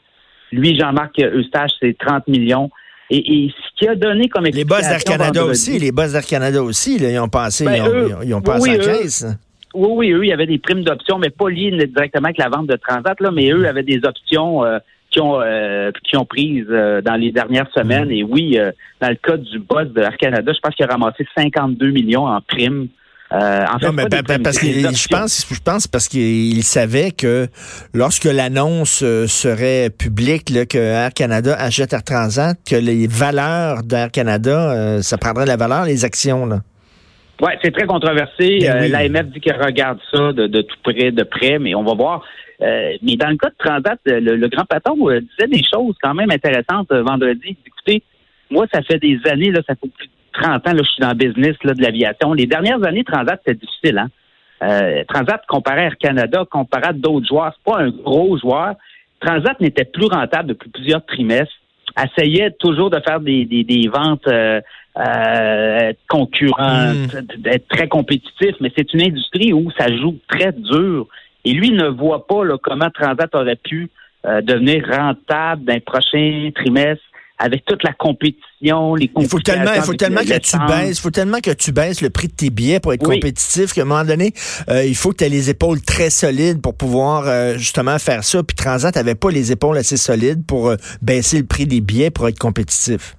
Lui, 0.52 0.78
Jean-Marc 0.78 1.20
Eustache, 1.20 1.72
c'est 1.80 1.96
30 1.98 2.28
millions. 2.28 2.72
Et, 3.12 3.50
ce 3.50 3.80
qui 3.80 3.88
a 3.88 3.96
donné 3.96 4.28
comme 4.28 4.46
explication... 4.46 4.76
Les 4.78 4.82
boss 4.82 4.90
d'Air 4.90 5.04
Canada 5.04 5.46
aussi, 5.46 5.80
les 5.80 5.92
boss 5.92 6.12
d'Air 6.14 6.26
Canada 6.26 6.64
aussi, 6.64 6.98
ils 6.98 7.20
ont 7.20 7.28
passé, 7.28 7.66
ben, 7.66 7.84
ils, 8.24 8.34
ont, 8.34 8.42
passé 8.42 8.72
à 8.72 8.78
15. 8.78 9.38
Oui, 9.74 9.90
oui, 9.92 10.12
eux, 10.12 10.26
il 10.26 10.30
y 10.30 10.34
avait 10.34 10.46
des 10.48 10.58
primes 10.58 10.84
d'options, 10.84 11.18
mais 11.20 11.30
pas 11.30 11.50
liées 11.50 11.72
directement 11.72 12.26
avec 12.26 12.38
la 12.38 12.50
vente 12.50 12.68
de 12.68 12.76
Transat, 12.76 13.20
là, 13.20 13.32
mais 13.32 13.52
eux 13.52 13.68
avaient 13.68 13.84
des 13.84 14.02
options 14.04 14.64
euh, 14.64 14.80
qui 15.12 15.20
ont 15.20 15.42
euh, 15.42 15.92
qui 16.04 16.18
ont 16.18 16.26
prises 16.26 16.66
euh, 16.70 17.02
dans 17.02 17.16
les 17.16 17.32
dernières 17.32 17.70
semaines. 17.74 18.12
Et 18.12 18.24
oui, 18.24 18.58
euh, 18.58 18.72
dans 19.02 19.10
le 19.10 19.16
cas 19.16 19.38
du 19.38 19.60
boss 19.60 19.88
de 19.88 20.02
Air 20.02 20.18
Canada, 20.18 20.52
je 20.54 20.60
pense 20.60 20.76
qu'il 20.76 20.86
a 20.86 20.90
ramassé 20.90 21.26
52 21.36 21.92
millions 21.92 22.28
en 22.28 22.42
primes. 22.42 22.88
en 23.32 23.80
fait, 23.80 23.86
non, 23.88 23.94
mais 23.94 24.06
parce 24.44 24.60
que 24.60 24.68
je 24.68 25.08
pense, 25.08 25.48
je 25.52 25.60
pense 25.60 25.88
parce 25.88 26.08
qu'il 26.08 26.64
savait 26.64 27.12
que 27.12 27.48
lorsque 27.94 28.26
l'annonce 28.26 29.04
serait 29.28 29.90
publique 29.90 30.50
là, 30.50 30.66
que 30.66 30.78
Air 30.78 31.14
Canada 31.14 31.56
achète 31.58 31.94
Air 31.94 32.04
Transat, 32.04 32.58
que 32.68 32.76
les 32.76 33.08
valeurs 33.08 33.84
d'Air 33.84 34.12
Canada, 34.12 35.02
ça 35.02 35.18
prendrait 35.18 35.46
la 35.46 35.58
valeur, 35.58 35.86
les 35.86 36.06
actions 36.06 36.46
là. 36.46 36.60
Ouais, 37.42 37.58
c'est 37.64 37.72
très 37.72 37.86
controversé. 37.86 38.60
Ben 38.62 38.92
L'AMF 38.92 39.28
dit 39.28 39.40
qu'elle 39.40 39.64
regarde 39.64 40.00
ça 40.12 40.34
de, 40.34 40.48
de, 40.48 40.62
tout 40.62 40.76
près, 40.84 41.12
de 41.12 41.24
près, 41.24 41.58
mais 41.58 41.74
on 41.74 41.84
va 41.84 41.94
voir. 41.94 42.22
Euh, 42.62 42.98
mais 43.02 43.16
dans 43.16 43.30
le 43.30 43.38
cas 43.38 43.50
de 43.50 43.56
Transat, 43.58 44.00
le, 44.06 44.48
grand 44.48 44.66
patron 44.66 45.10
euh, 45.10 45.22
disait 45.22 45.48
des 45.48 45.64
choses 45.64 45.96
quand 46.02 46.14
même 46.14 46.30
intéressantes 46.30 46.92
euh, 46.92 47.04
vendredi. 47.04 47.56
Écoutez, 47.66 48.04
moi, 48.50 48.66
ça 48.74 48.82
fait 48.82 49.00
des 49.00 49.20
années, 49.30 49.52
là, 49.52 49.62
ça 49.66 49.76
fait 49.76 49.90
plus 49.90 50.08
de 50.08 50.12
30 50.34 50.68
ans, 50.68 50.74
là, 50.74 50.82
je 50.84 50.90
suis 50.90 51.02
dans 51.02 51.10
le 51.10 51.16
business 51.16 51.56
là, 51.64 51.74
de 51.74 51.82
l'aviation. 51.82 52.34
Les 52.34 52.48
dernières 52.48 52.84
années, 52.84 53.04
Transat, 53.04 53.40
c'était 53.46 53.60
difficile. 53.60 53.98
Hein? 53.98 54.10
Transat, 55.08 55.42
comparé 55.48 55.82
à 55.82 55.84
Air 55.86 55.98
Canada, 55.98 56.44
comparé 56.50 56.88
à 56.88 56.94
d'autres 56.94 57.28
joueurs, 57.28 57.54
c'est 57.56 57.72
pas 57.72 57.80
un 57.80 57.90
gros 57.90 58.38
joueur. 58.38 58.76
Transat 59.22 59.60
n'était 59.62 59.86
plus 59.86 60.08
rentable 60.08 60.50
depuis 60.50 60.70
plusieurs 60.70 61.06
trimestres. 61.06 61.54
Essayait 61.98 62.52
toujours 62.52 62.90
de 62.90 63.00
faire 63.00 63.22
des, 63.22 63.46
des, 63.46 63.64
des 63.64 63.88
ventes 63.88 64.28
euh, 64.98 65.94
concurrentes, 66.10 67.14
hmm. 67.14 67.42
d'être 67.42 67.68
très 67.70 67.88
compétitif, 67.88 68.56
mais 68.60 68.72
c'est 68.76 68.94
une 68.94 69.02
industrie 69.02 69.54
où 69.54 69.72
ça 69.78 69.88
joue 69.96 70.18
très 70.28 70.52
dur 70.52 71.08
et 71.50 71.54
lui 71.54 71.72
ne 71.72 71.88
voit 71.88 72.28
pas 72.28 72.44
comment 72.62 72.90
Transat 72.92 73.34
aurait 73.34 73.56
pu 73.56 73.90
euh, 74.26 74.42
devenir 74.42 74.86
rentable 74.88 75.66
dans 75.66 75.74
les 75.74 75.80
prochains 75.80 76.52
trimestres 76.54 77.02
avec 77.40 77.66
toute 77.66 77.84
la 77.84 77.94
compétition, 77.94 78.94
les 78.94 79.10
Il 79.18 79.28
faut 79.28 79.40
tellement, 79.40 79.72
il 79.74 79.82
faut 79.82 79.94
tellement 79.94 80.22
que 80.22 80.38
tu 80.38 80.58
baisses, 80.68 81.00
faut 81.00 81.10
tellement 81.10 81.40
que 81.40 81.52
tu 81.52 81.72
baisses 81.72 82.02
le 82.02 82.10
prix 82.10 82.28
de 82.28 82.34
tes 82.34 82.50
billets 82.50 82.80
pour 82.82 82.94
être 82.94 83.02
compétitif 83.02 83.74
qu'à 83.74 83.82
un 83.82 83.86
moment 83.86 84.04
donné, 84.04 84.34
euh, 84.70 84.84
il 84.84 84.94
faut 84.94 85.12
que 85.12 85.18
tu 85.18 85.24
aies 85.24 85.30
les 85.30 85.50
épaules 85.50 85.82
très 85.82 86.10
solides 86.10 86.62
pour 86.62 86.76
pouvoir 86.76 87.28
euh, 87.28 87.54
justement 87.54 87.98
faire 87.98 88.24
ça. 88.26 88.44
Puis 88.44 88.56
Transat 88.56 88.96
avait 88.96 89.16
pas 89.16 89.32
les 89.32 89.52
épaules 89.54 89.78
assez 89.78 89.98
solides 89.98 90.46
pour 90.46 90.74
baisser 91.02 91.40
le 91.40 91.46
prix 91.46 91.66
des 91.66 91.82
billets 91.82 92.12
pour 92.12 92.28
être 92.28 92.38
compétitif. 92.38 93.16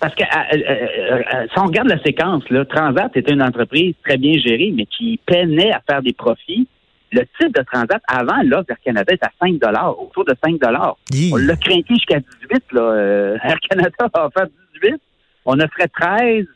Parce 0.00 0.14
que 0.14 0.22
si 0.22 1.58
on 1.58 1.66
regarde 1.66 1.88
la 1.88 2.00
séquence, 2.02 2.48
là, 2.48 2.64
Transat 2.64 3.14
était 3.16 3.32
une 3.32 3.42
entreprise 3.42 3.94
très 4.04 4.16
bien 4.16 4.38
gérée, 4.38 4.72
mais 4.74 4.86
qui 4.86 5.18
peinait 5.26 5.72
à 5.72 5.82
faire 5.86 6.02
des 6.02 6.12
profits 6.12 6.68
le 7.12 7.22
titre 7.38 7.60
de 7.60 7.64
Transat 7.64 8.02
avant 8.08 8.42
l'offre 8.44 8.66
d'Air 8.66 8.80
Canada 8.84 9.12
est 9.12 9.22
à 9.22 9.30
5 9.40 9.60
autour 9.98 10.24
de 10.24 10.34
5 10.44 10.60
On 11.32 11.36
l'a 11.36 11.56
craqué 11.56 11.84
jusqu'à 11.88 12.18
18 12.18 12.64
là. 12.72 12.80
Euh, 12.82 13.38
Air 13.42 13.58
Canada 13.68 14.08
a 14.12 14.26
offert 14.26 14.46
18. 14.82 15.00
On 15.44 15.60
offrait 15.60 15.88
13. 15.88 16.46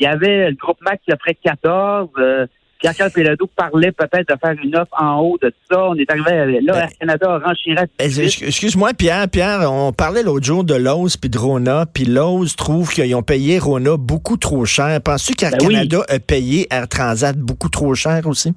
Il 0.00 0.04
y 0.04 0.06
avait 0.06 0.50
le 0.50 0.56
groupe 0.56 0.80
Mac 0.80 1.00
qui 1.04 1.12
offrait 1.12 1.34
14. 1.34 2.08
Euh, 2.18 2.46
Pierre-Carl 2.78 3.10
parlait 3.56 3.90
peut-être 3.90 4.28
de 4.28 4.36
faire 4.40 4.54
une 4.62 4.76
offre 4.76 4.92
en 4.96 5.18
haut 5.18 5.36
de 5.42 5.52
ça. 5.68 5.88
On 5.88 5.94
est 5.96 6.08
arrivé 6.10 6.60
là, 6.60 6.72
ben, 6.72 6.80
Air 6.80 6.90
Canada 7.00 7.34
a 7.34 7.38
renchiré 7.38 7.86
Excuse-moi, 7.98 8.94
Pierre, 8.94 9.28
Pierre, 9.28 9.70
on 9.70 9.92
parlait 9.92 10.22
l'autre 10.22 10.46
jour 10.46 10.62
de 10.62 10.74
Lowe's 10.74 11.16
puis 11.16 11.28
de 11.28 11.38
Rona, 11.38 11.86
puis 11.92 12.04
Lowe's 12.04 12.54
trouve 12.54 12.92
qu'ils 12.92 13.14
ont 13.16 13.22
payé 13.22 13.58
Rona 13.58 13.96
beaucoup 13.96 14.36
trop 14.36 14.64
cher. 14.64 15.00
Penses-tu 15.00 15.34
qu'Air 15.34 15.50
ben 15.52 15.58
Canada 15.58 16.04
a 16.08 16.20
payé 16.20 16.68
Air 16.70 16.86
Transat 16.88 17.36
beaucoup 17.36 17.68
trop 17.68 17.94
cher 17.94 18.26
aussi? 18.26 18.54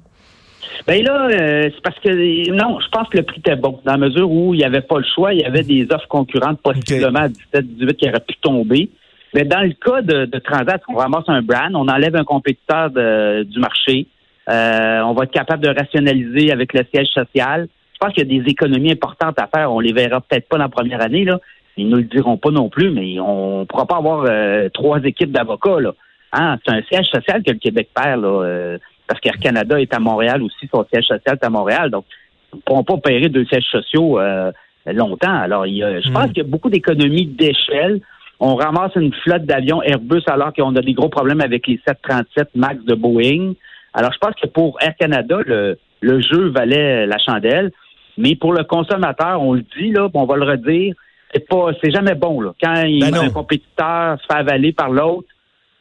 Ben 0.86 1.04
là, 1.04 1.28
euh, 1.28 1.70
c'est 1.74 1.82
parce 1.82 1.98
que 2.00 2.50
non, 2.50 2.80
je 2.80 2.88
pense 2.88 3.08
que 3.08 3.18
le 3.18 3.24
prix 3.24 3.38
était 3.38 3.56
bon, 3.56 3.80
dans 3.84 3.92
la 3.92 3.98
mesure 3.98 4.30
où 4.30 4.54
il 4.54 4.58
n'y 4.58 4.64
avait 4.64 4.80
pas 4.80 4.98
le 4.98 5.04
choix, 5.04 5.32
il 5.32 5.40
y 5.40 5.44
avait 5.44 5.62
des 5.62 5.86
offres 5.92 6.08
concurrentes 6.08 6.60
possiblement 6.60 7.20
à 7.20 7.28
17-18 7.28 7.94
qui 7.94 8.08
auraient 8.08 8.20
pu 8.20 8.36
tomber. 8.40 8.90
Mais 9.34 9.44
dans 9.44 9.62
le 9.62 9.72
cas 9.72 10.02
de, 10.02 10.38
Transat, 10.38 10.82
on 10.88 10.94
ramasse 10.94 11.24
un 11.28 11.40
brand, 11.40 11.74
on 11.74 11.88
enlève 11.88 12.16
un 12.16 12.24
compétiteur 12.24 12.90
du 12.90 13.58
marché, 13.58 14.06
euh, 14.50 15.00
on 15.02 15.14
va 15.14 15.24
être 15.24 15.32
capable 15.32 15.62
de 15.62 15.68
rationaliser 15.68 16.52
avec 16.52 16.74
le 16.74 16.84
siège 16.92 17.08
social. 17.08 17.68
Je 17.94 17.98
pense 17.98 18.12
qu'il 18.12 18.30
y 18.30 18.38
a 18.38 18.42
des 18.42 18.50
économies 18.50 18.92
importantes 18.92 19.38
à 19.38 19.48
faire. 19.54 19.72
On 19.72 19.80
les 19.80 19.92
verra 19.92 20.20
peut-être 20.20 20.48
pas 20.48 20.58
dans 20.58 20.64
la 20.64 20.68
première 20.68 21.00
année, 21.00 21.24
là. 21.24 21.38
Ils 21.78 21.88
ne 21.88 21.96
le 21.96 22.02
diront 22.02 22.36
pas 22.36 22.50
non 22.50 22.68
plus, 22.68 22.90
mais 22.90 23.18
on 23.18 23.60
ne 23.60 23.64
pourra 23.64 23.86
pas 23.86 23.96
avoir 23.96 24.26
euh, 24.28 24.68
trois 24.68 25.02
équipes 25.04 25.32
d'avocats. 25.32 25.80
Là. 25.80 25.94
Hein? 26.32 26.58
C'est 26.62 26.74
un 26.74 26.82
siège 26.82 27.06
social 27.06 27.42
que 27.42 27.52
le 27.52 27.58
Québec 27.58 27.88
perd. 27.94 28.20
Là 28.20 28.76
parce 29.12 29.20
qu'Air 29.20 29.38
Canada 29.38 29.78
est 29.78 29.92
à 29.92 29.98
Montréal 29.98 30.42
aussi, 30.42 30.66
son 30.72 30.86
siège 30.90 31.04
social 31.04 31.36
est 31.36 31.44
à 31.44 31.50
Montréal. 31.50 31.90
Donc, 31.90 32.06
ils 32.54 32.56
ne 32.56 32.62
pourront 32.62 32.82
pas 32.82 32.96
payer 32.96 33.28
deux 33.28 33.44
sièges 33.44 33.66
sociaux 33.70 34.18
euh, 34.18 34.50
longtemps. 34.86 35.34
Alors, 35.34 35.66
il 35.66 35.74
y 35.74 35.84
a, 35.84 36.00
je 36.00 36.10
pense 36.10 36.28
hmm. 36.28 36.28
qu'il 36.28 36.38
y 36.38 36.46
a 36.46 36.48
beaucoup 36.48 36.70
d'économies 36.70 37.26
d'échelle. 37.26 38.00
On 38.40 38.54
ramasse 38.54 38.92
une 38.96 39.12
flotte 39.12 39.44
d'avions 39.44 39.82
Airbus 39.82 40.22
alors 40.28 40.54
qu'on 40.54 40.74
a 40.76 40.80
des 40.80 40.94
gros 40.94 41.10
problèmes 41.10 41.42
avec 41.42 41.66
les 41.66 41.78
737 41.86 42.52
MAX 42.54 42.82
de 42.86 42.94
Boeing. 42.94 43.52
Alors, 43.92 44.14
je 44.14 44.18
pense 44.18 44.34
que 44.42 44.46
pour 44.46 44.78
Air 44.80 44.96
Canada, 44.98 45.40
le, 45.44 45.76
jeu 46.22 46.48
valait 46.48 47.04
la 47.04 47.18
chandelle. 47.18 47.70
Mais 48.16 48.34
pour 48.34 48.54
le 48.54 48.64
consommateur, 48.64 49.42
on 49.42 49.52
le 49.52 49.64
dit, 49.78 49.90
là, 49.90 50.08
on 50.14 50.24
va 50.24 50.36
le 50.36 50.44
redire, 50.44 50.94
c'est 51.34 51.46
pas, 51.46 51.72
c'est 51.82 51.90
jamais 51.90 52.14
bon, 52.14 52.40
là. 52.40 52.52
Quand 52.62 52.72
ben 52.72 53.14
un 53.14 53.30
compétiteur 53.30 54.18
se 54.22 54.26
fait 54.26 54.38
avaler 54.38 54.72
par 54.72 54.88
l'autre, 54.88 55.28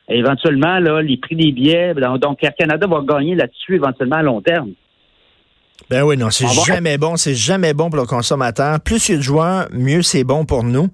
éventuellement, 0.10 0.80
là, 0.80 1.02
les 1.02 1.18
prix 1.18 1.36
des 1.36 1.52
billets, 1.52 1.94
donc 2.22 2.44
Air 2.44 2.56
Canada 2.58 2.88
va 2.88 3.02
gagner 3.02 3.36
là-dessus 3.36 3.76
éventuellement 3.76 4.18
à 4.18 4.24
long 4.24 4.42
terme. 4.42 4.72
Ben 5.90 6.04
oui, 6.04 6.16
non, 6.16 6.30
c'est 6.30 6.48
jamais 6.66 6.98
bon, 6.98 7.18
c'est 7.18 7.36
jamais 7.36 7.74
bon 7.74 7.90
pour 7.90 8.00
le 8.00 8.06
consommateur. 8.06 8.80
Plus 8.80 9.10
il 9.10 9.12
y 9.12 9.16
a 9.16 9.18
de 9.18 9.24
joueurs, 9.24 9.68
mieux 9.74 10.02
c'est 10.02 10.24
bon 10.24 10.46
pour 10.46 10.64
nous. 10.64 10.88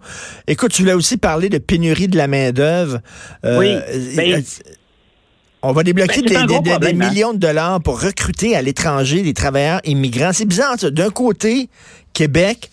Écoute, 0.48 0.72
tu 0.72 0.82
voulais 0.82 0.94
aussi 0.94 1.18
parler 1.18 1.50
de 1.50 1.60
pénurie 1.60 2.08
de 2.08 2.18
la 2.18 2.28
main-d'œuvre. 2.28 3.00
Euh, 3.46 3.60
oui. 3.60 3.76
Ben, 4.16 4.34
euh, 4.34 4.42
on 5.62 5.72
va 5.72 5.84
débloquer 5.84 6.22
ben, 6.24 6.46
des, 6.46 6.72
hein. 6.72 6.94
millions 6.94 7.34
de 7.34 7.38
dollars 7.38 7.82
pour 7.82 8.02
recruter 8.02 8.56
à 8.56 8.62
l'étranger 8.62 9.22
des 9.22 9.34
travailleurs 9.34 9.82
immigrants. 9.84 10.32
C'est 10.34 10.46
bizarre, 10.46 10.78
d'un 10.78 11.10
côté, 11.10 11.70
Québec, 12.14 12.72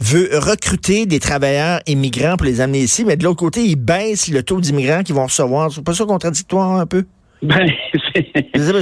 veut 0.00 0.28
recruter 0.32 1.06
des 1.06 1.20
travailleurs 1.20 1.80
immigrants 1.86 2.36
pour 2.36 2.46
les 2.46 2.60
amener 2.60 2.80
ici, 2.80 3.04
mais 3.04 3.16
de 3.16 3.24
l'autre 3.24 3.38
côté, 3.38 3.60
il 3.60 3.76
baisse 3.76 4.32
le 4.32 4.42
taux 4.42 4.60
d'immigrants 4.60 5.02
qu'ils 5.02 5.14
vont 5.14 5.24
recevoir. 5.24 5.70
C'est 5.70 5.84
pas 5.84 5.92
ça 5.92 6.04
contradictoire 6.04 6.76
un 6.76 6.86
peu? 6.86 7.04
Ben, 7.42 7.66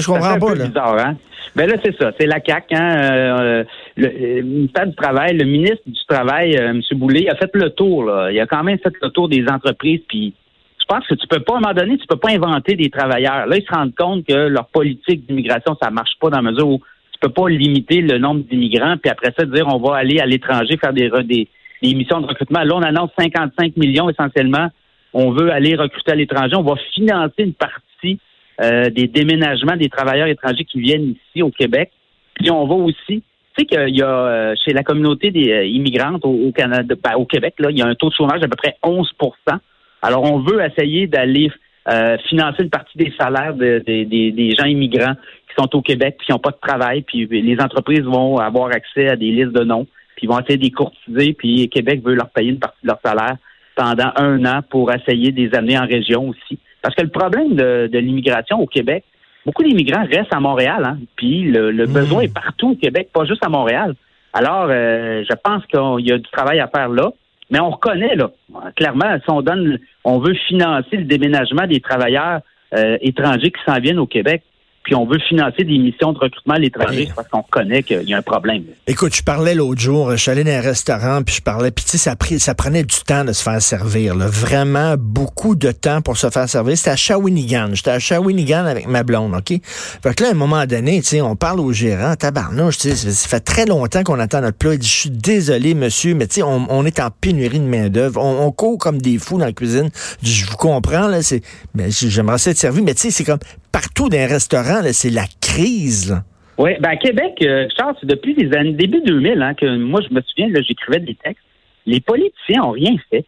je 0.00 0.06
comprends 0.06 0.38
pas. 0.38 0.54
Là. 0.54 0.66
Bizarre, 0.66 0.98
hein? 0.98 1.16
Ben 1.54 1.68
là, 1.68 1.76
c'est 1.84 1.96
ça. 1.96 2.12
C'est 2.18 2.26
la 2.26 2.40
CAQ. 2.44 2.74
Hein? 2.74 3.02
Euh, 3.02 3.64
le, 3.96 4.42
ministère 4.42 4.86
du 4.86 4.94
Travail, 4.94 5.36
le 5.36 5.44
ministre 5.44 5.82
du 5.86 6.00
Travail, 6.08 6.56
euh, 6.56 6.70
M. 6.70 6.82
Boulay, 6.92 7.28
a 7.28 7.36
fait 7.36 7.50
le 7.54 7.70
tour. 7.70 8.04
Là. 8.04 8.30
Il 8.30 8.38
a 8.40 8.46
quand 8.46 8.62
même 8.64 8.78
fait 8.78 8.92
le 9.00 9.10
tour 9.10 9.28
des 9.28 9.44
entreprises. 9.48 10.00
Puis 10.08 10.34
je 10.80 10.84
pense 10.86 11.06
que 11.06 11.14
tu 11.14 11.26
peux 11.26 11.40
pas, 11.40 11.54
à 11.54 11.56
un 11.58 11.60
moment 11.60 11.74
donné, 11.74 11.98
tu 11.98 12.06
peux 12.06 12.16
pas 12.16 12.30
inventer 12.30 12.74
des 12.74 12.90
travailleurs. 12.90 13.46
Là, 13.46 13.56
ils 13.56 13.64
se 13.64 13.72
rendent 13.72 13.94
compte 13.94 14.26
que 14.26 14.34
leur 14.34 14.66
politique 14.68 15.26
d'immigration, 15.26 15.76
ça 15.80 15.90
marche 15.90 16.12
pas 16.20 16.30
dans 16.30 16.40
la 16.40 16.50
mesure 16.50 16.68
où 16.68 16.80
tu 17.20 17.28
peux 17.28 17.32
pas 17.32 17.48
limiter 17.48 18.00
le 18.00 18.18
nombre 18.18 18.42
d'immigrants, 18.48 18.96
puis 18.96 19.10
après 19.10 19.32
ça, 19.36 19.44
dire 19.44 19.66
on 19.66 19.78
va 19.78 19.96
aller 19.96 20.20
à 20.20 20.26
l'étranger 20.26 20.76
faire 20.76 20.92
des, 20.92 21.10
des, 21.24 21.48
des 21.82 21.94
missions 21.94 22.20
de 22.20 22.26
recrutement. 22.26 22.62
Là, 22.62 22.76
on 22.76 22.82
annonce 22.82 23.10
55 23.18 23.76
millions 23.76 24.08
essentiellement. 24.08 24.68
On 25.12 25.32
veut 25.32 25.50
aller 25.50 25.74
recruter 25.74 26.12
à 26.12 26.14
l'étranger. 26.14 26.54
On 26.56 26.62
va 26.62 26.76
financer 26.94 27.42
une 27.42 27.54
partie 27.54 28.20
euh, 28.60 28.90
des 28.90 29.06
déménagements 29.06 29.76
des 29.76 29.88
travailleurs 29.88 30.26
étrangers 30.26 30.64
qui 30.64 30.80
viennent 30.80 31.14
ici 31.14 31.42
au 31.42 31.50
Québec. 31.50 31.90
Puis 32.34 32.50
on 32.50 32.66
va 32.66 32.74
aussi 32.74 33.22
Tu 33.22 33.24
sais 33.56 33.64
qu'il 33.64 33.96
y 33.96 34.02
a 34.02 34.08
euh, 34.08 34.54
chez 34.64 34.72
la 34.72 34.82
communauté 34.82 35.30
des 35.30 35.50
euh, 35.50 35.64
immigrantes 35.64 36.24
au, 36.24 36.52
Canada, 36.52 36.94
ben, 37.02 37.14
au 37.16 37.24
Québec, 37.24 37.54
là, 37.58 37.70
il 37.70 37.78
y 37.78 37.82
a 37.82 37.86
un 37.86 37.94
taux 37.94 38.10
de 38.10 38.14
chômage 38.14 38.40
d'à 38.40 38.48
peu 38.48 38.56
près 38.56 38.76
11% 38.82 39.58
Alors, 40.02 40.24
on 40.24 40.40
veut 40.40 40.60
essayer 40.64 41.06
d'aller 41.06 41.50
euh, 41.88 42.18
financer 42.28 42.62
une 42.62 42.70
partie 42.70 42.98
des 42.98 43.12
salaires 43.18 43.54
des 43.54 44.54
gens 44.58 44.66
immigrants 44.66 45.14
qui 45.48 45.54
sont 45.56 45.74
au 45.76 45.82
Québec 45.82 46.16
puis 46.18 46.26
qui 46.26 46.32
n'ont 46.32 46.38
pas 46.38 46.50
de 46.50 46.58
travail, 46.60 47.02
puis 47.02 47.26
les 47.26 47.60
entreprises 47.60 48.02
vont 48.02 48.38
avoir 48.38 48.68
accès 48.68 49.08
à 49.08 49.16
des 49.16 49.30
listes 49.30 49.52
de 49.52 49.64
noms, 49.64 49.86
puis 50.16 50.26
vont 50.26 50.38
essayer 50.40 50.58
de 50.58 50.64
les 50.64 50.70
courtiser, 50.70 51.32
puis 51.32 51.68
Québec 51.68 52.02
veut 52.04 52.14
leur 52.14 52.30
payer 52.30 52.50
une 52.50 52.58
partie 52.58 52.82
de 52.82 52.88
leur 52.88 53.00
salaire 53.04 53.36
pendant 53.74 54.10
un 54.16 54.44
an 54.44 54.60
pour 54.68 54.92
essayer 54.92 55.30
de 55.30 55.40
les 55.40 55.54
amener 55.54 55.78
en 55.78 55.86
région 55.86 56.28
aussi. 56.28 56.58
Parce 56.82 56.94
que 56.94 57.02
le 57.02 57.10
problème 57.10 57.54
de, 57.54 57.98
l'immigration 57.98 58.60
au 58.60 58.66
Québec, 58.66 59.04
beaucoup 59.46 59.62
d'immigrants 59.62 60.04
restent 60.04 60.34
à 60.34 60.40
Montréal, 60.40 60.82
hein, 60.84 60.98
puis 61.16 61.44
le, 61.44 61.72
mmh. 61.72 61.92
besoin 61.92 62.22
est 62.22 62.34
partout 62.34 62.70
au 62.70 62.76
Québec, 62.76 63.08
pas 63.12 63.24
juste 63.24 63.44
à 63.44 63.48
Montréal. 63.48 63.94
Alors, 64.32 64.66
euh, 64.68 65.24
je 65.28 65.34
pense 65.42 65.64
qu'il 65.66 66.06
y 66.06 66.12
a 66.12 66.18
du 66.18 66.30
travail 66.30 66.60
à 66.60 66.68
faire 66.68 66.88
là. 66.88 67.12
Mais 67.50 67.60
on 67.60 67.70
reconnaît, 67.70 68.14
là, 68.14 68.30
clairement, 68.76 69.18
si 69.24 69.30
on 69.30 69.42
donne, 69.42 69.78
on 70.04 70.18
veut 70.18 70.34
financer 70.34 70.96
le 70.96 71.04
déménagement 71.04 71.66
des 71.66 71.80
travailleurs 71.80 72.40
euh, 72.76 72.98
étrangers 73.00 73.50
qui 73.50 73.60
s'en 73.66 73.80
viennent 73.80 73.98
au 73.98 74.06
Québec 74.06 74.42
puis 74.88 74.94
on 74.94 75.04
veut 75.04 75.18
financer 75.18 75.64
des 75.64 75.76
missions 75.76 76.14
de 76.14 76.18
recrutement 76.18 76.54
à 76.54 76.58
l'étranger 76.58 77.10
parce 77.14 77.28
qu'on 77.28 77.42
connaît 77.42 77.82
qu'il 77.82 78.08
y 78.08 78.14
a 78.14 78.16
un 78.16 78.22
problème. 78.22 78.62
Écoute, 78.86 79.14
je 79.14 79.22
parlais 79.22 79.54
l'autre 79.54 79.78
jour, 79.78 80.12
je 80.12 80.16
suis 80.16 80.30
allé 80.30 80.44
dans 80.44 80.50
un 80.52 80.62
restaurant, 80.62 81.22
puis 81.22 81.34
je 81.34 81.42
parlais, 81.42 81.70
puis 81.70 81.84
tu 81.84 81.98
sais, 81.98 81.98
ça, 81.98 82.14
ça 82.38 82.54
prenait 82.54 82.84
du 82.84 82.96
temps 83.06 83.22
de 83.22 83.34
se 83.34 83.42
faire 83.42 83.60
servir, 83.60 84.14
là. 84.14 84.28
vraiment 84.28 84.94
beaucoup 84.96 85.56
de 85.56 85.72
temps 85.72 86.00
pour 86.00 86.16
se 86.16 86.30
faire 86.30 86.48
servir. 86.48 86.78
C'était 86.78 86.92
à 86.92 86.96
Shawinigan, 86.96 87.74
j'étais 87.74 87.90
à 87.90 87.98
Shawinigan 87.98 88.64
avec 88.64 88.88
ma 88.88 89.02
blonde, 89.02 89.34
OK? 89.34 89.60
Fait 89.62 90.14
que 90.14 90.22
là, 90.22 90.30
à 90.30 90.32
un 90.32 90.36
moment 90.36 90.64
donné, 90.64 91.02
tu 91.02 91.08
sais, 91.08 91.20
on 91.20 91.36
parle 91.36 91.60
au 91.60 91.70
gérant, 91.70 92.16
tabarnouche, 92.16 92.78
tu 92.78 92.88
sais, 92.88 93.12
ça 93.12 93.28
fait 93.28 93.40
très 93.40 93.66
longtemps 93.66 94.02
qu'on 94.04 94.18
attend 94.18 94.40
notre 94.40 94.56
plat, 94.56 94.72
il 94.72 94.78
dit, 94.78 94.88
je 94.88 95.00
suis 95.00 95.10
désolé, 95.10 95.74
monsieur, 95.74 96.14
mais 96.14 96.28
tu 96.28 96.36
sais, 96.36 96.42
on, 96.42 96.86
est 96.86 96.98
en 96.98 97.10
pénurie 97.10 97.60
de 97.60 97.66
main-d'œuvre, 97.66 98.24
on, 98.24 98.50
court 98.52 98.78
comme 98.78 99.02
des 99.02 99.18
fous 99.18 99.36
dans 99.36 99.44
la 99.44 99.52
cuisine. 99.52 99.90
Je 100.22 100.46
vous 100.46 100.56
comprends, 100.56 101.08
là, 101.08 101.20
c'est, 101.20 101.42
mais 101.74 101.90
j'aimerais 101.90 102.36
être 102.36 102.56
servi, 102.56 102.80
mais 102.80 102.94
tu 102.94 103.02
sais, 103.02 103.10
c'est 103.10 103.24
comme 103.24 103.40
partout 103.80 104.08
dans 104.08 104.16
les 104.16 104.26
restaurants, 104.26 104.82
c'est 104.90 105.10
la 105.10 105.26
crise. 105.40 106.20
Oui, 106.58 106.72
ben 106.80 106.88
à 106.90 106.96
Québec, 106.96 107.34
euh, 107.42 107.68
Charles, 107.76 107.94
depuis 108.02 108.34
les 108.34 108.52
années 108.56 108.72
début 108.72 109.00
2000, 109.02 109.40
hein, 109.40 109.54
que 109.54 109.76
moi 109.76 110.00
je 110.00 110.12
me 110.12 110.20
souviens, 110.22 110.48
j'écrivais 110.66 110.98
des 110.98 111.14
textes. 111.14 111.44
Les 111.86 112.00
politiciens 112.00 112.64
ont 112.64 112.72
rien 112.72 112.96
fait. 113.08 113.24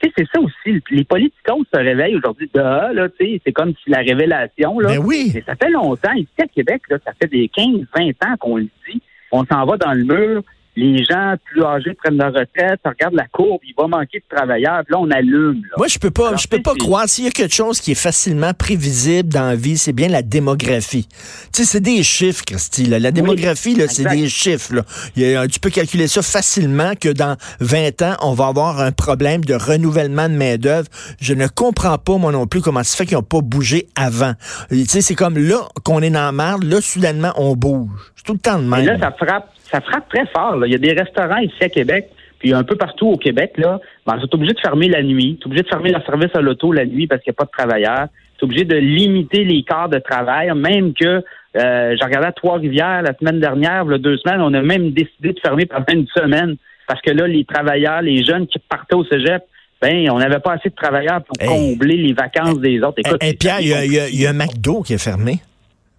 Tu 0.00 0.08
sais, 0.08 0.14
c'est 0.16 0.28
ça 0.32 0.40
aussi. 0.40 0.80
Les 0.92 1.02
politiciens 1.02 1.56
se 1.74 1.80
réveillent 1.80 2.14
aujourd'hui. 2.14 2.48
là, 2.54 3.08
tu 3.18 3.26
sais, 3.26 3.40
c'est 3.44 3.52
comme 3.52 3.74
si 3.82 3.90
la 3.90 3.98
révélation, 3.98 4.78
là. 4.78 4.90
Ben 4.90 4.98
oui. 4.98 5.32
ça 5.44 5.56
fait 5.56 5.70
longtemps. 5.70 6.12
Ici 6.12 6.28
à 6.40 6.46
Québec, 6.46 6.82
là, 6.88 6.98
ça 7.04 7.10
fait 7.20 7.26
des 7.26 7.48
15, 7.48 7.80
20 7.96 8.08
ans 8.24 8.36
qu'on 8.38 8.56
le 8.58 8.68
dit. 8.88 9.02
On 9.32 9.44
s'en 9.44 9.66
va 9.66 9.76
dans 9.78 9.92
le 9.92 10.04
mur 10.04 10.42
les 10.78 11.04
gens 11.04 11.34
plus 11.44 11.64
âgés 11.64 11.94
prennent 11.94 12.18
leur 12.18 12.32
retraite, 12.32 12.80
regarde 12.84 13.14
la 13.14 13.26
courbe, 13.26 13.60
il 13.64 13.74
va 13.76 13.88
manquer 13.88 14.18
de 14.20 14.36
travailleurs, 14.36 14.84
puis 14.84 14.92
là 14.92 15.00
on 15.00 15.10
allume. 15.10 15.62
Moi 15.76 15.88
je 15.88 15.98
peux 15.98 16.10
pas, 16.10 16.36
je 16.36 16.46
peux 16.46 16.62
pas 16.62 16.74
croire 16.76 17.08
s'il 17.08 17.24
y 17.24 17.28
a 17.28 17.30
quelque 17.30 17.54
chose 17.54 17.80
qui 17.80 17.92
est 17.92 18.00
facilement 18.00 18.54
prévisible 18.54 19.28
dans 19.28 19.48
la 19.48 19.56
vie, 19.56 19.76
c'est 19.76 19.92
bien 19.92 20.08
la 20.08 20.22
démographie. 20.22 21.08
Tu 21.52 21.62
sais, 21.62 21.64
c'est 21.64 21.80
des 21.80 22.02
chiffres, 22.04 22.44
Christy. 22.44 22.84
La 22.84 23.10
démographie, 23.10 23.74
là, 23.74 23.88
c'est 23.88 24.04
des 24.04 24.28
chiffres. 24.28 24.74
Là. 24.74 25.48
tu 25.48 25.58
peux 25.58 25.70
calculer 25.70 26.06
ça 26.06 26.22
facilement 26.22 26.92
que 27.00 27.08
dans 27.08 27.36
20 27.60 28.02
ans, 28.02 28.14
on 28.22 28.32
va 28.32 28.46
avoir 28.46 28.80
un 28.80 28.92
problème 28.92 29.44
de 29.44 29.54
renouvellement 29.54 30.28
de 30.28 30.34
main 30.34 30.56
d'œuvre. 30.56 30.86
Je 31.20 31.34
ne 31.34 31.48
comprends 31.48 31.98
pas 31.98 32.18
moi 32.18 32.30
non 32.30 32.46
plus 32.46 32.60
comment 32.60 32.84
ça 32.84 32.96
fait 32.96 33.06
qu'ils 33.06 33.16
n'ont 33.16 33.22
pas 33.22 33.40
bougé 33.40 33.88
avant. 33.96 34.34
Tu 34.70 34.84
sais, 34.84 35.00
c'est 35.00 35.16
comme 35.16 35.38
là 35.38 35.60
qu'on 35.84 36.02
est 36.02 36.10
dans 36.10 36.26
la 36.26 36.32
merde, 36.32 36.62
là 36.62 36.80
soudainement 36.80 37.32
on 37.36 37.56
bouge. 37.56 37.88
C'est 38.14 38.24
tout 38.24 38.34
le 38.34 38.38
temps 38.38 38.58
de 38.58 38.64
même. 38.64 38.80
Et 38.80 38.84
là 38.84 38.98
ça 39.00 39.10
frappe 39.12 39.50
ça 39.70 39.80
frappe 39.80 40.08
très 40.08 40.26
fort. 40.26 40.64
Il 40.64 40.72
y 40.72 40.74
a 40.74 40.78
des 40.78 40.92
restaurants 40.92 41.38
ici 41.38 41.62
à 41.62 41.68
Québec, 41.68 42.10
puis 42.38 42.52
un 42.52 42.64
peu 42.64 42.76
partout 42.76 43.08
au 43.08 43.16
Québec, 43.16 43.52
là, 43.56 43.80
ben, 44.06 44.18
sont 44.20 44.34
obligés 44.34 44.54
de 44.54 44.60
fermer 44.60 44.88
la 44.88 45.02
nuit. 45.02 45.38
Tu 45.40 45.46
obligé 45.46 45.62
de 45.62 45.68
fermer 45.68 45.92
le 45.92 46.00
service 46.02 46.34
à 46.34 46.40
l'auto 46.40 46.72
la 46.72 46.86
nuit 46.86 47.06
parce 47.06 47.22
qu'il 47.22 47.32
n'y 47.32 47.36
a 47.36 47.38
pas 47.38 47.44
de 47.44 47.50
travailleurs. 47.50 48.08
Tu 48.38 48.44
obligé 48.44 48.64
de 48.64 48.76
limiter 48.76 49.44
les 49.44 49.62
quarts 49.64 49.88
de 49.88 49.98
travail, 49.98 50.50
même 50.54 50.94
que 50.94 51.22
euh, 51.56 51.96
j'ai 51.98 52.04
regardé 52.04 52.28
à 52.28 52.32
Trois-Rivières 52.32 53.02
la 53.02 53.14
semaine 53.16 53.40
dernière, 53.40 53.84
il 53.86 53.92
y 53.92 53.94
a 53.94 53.98
deux 53.98 54.16
semaines, 54.18 54.40
on 54.40 54.54
a 54.54 54.62
même 54.62 54.90
décidé 54.90 55.32
de 55.32 55.40
fermer 55.40 55.66
pendant 55.66 55.84
une 55.92 56.06
semaine 56.08 56.56
parce 56.86 57.00
que 57.02 57.10
là, 57.10 57.26
les 57.26 57.44
travailleurs, 57.44 58.02
les 58.02 58.24
jeunes 58.24 58.46
qui 58.46 58.58
partaient 58.58 58.94
au 58.94 59.04
cégep, 59.04 59.42
ben, 59.80 60.10
on 60.10 60.18
n'avait 60.18 60.40
pas 60.40 60.54
assez 60.54 60.70
de 60.70 60.74
travailleurs 60.74 61.22
pour 61.22 61.36
combler 61.38 61.96
les 61.96 62.12
vacances 62.12 62.58
des 62.58 62.80
autres. 62.80 62.98
Écoute, 62.98 63.22
et 63.22 63.34
Pierre, 63.34 63.60
il 63.60 63.68
y, 63.68 64.26
a, 64.26 64.30
un 64.30 64.32
McDo 64.32 64.82
qui 64.82 64.94
est 64.94 65.02
fermé 65.02 65.40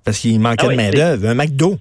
parce 0.03 0.19
qu'il 0.19 0.39
manquait 0.39 0.65
ah 0.67 0.71
de 0.71 0.75
main-d'œuvre. 0.75 1.27
Un 1.27 1.35
McDo. 1.35 1.77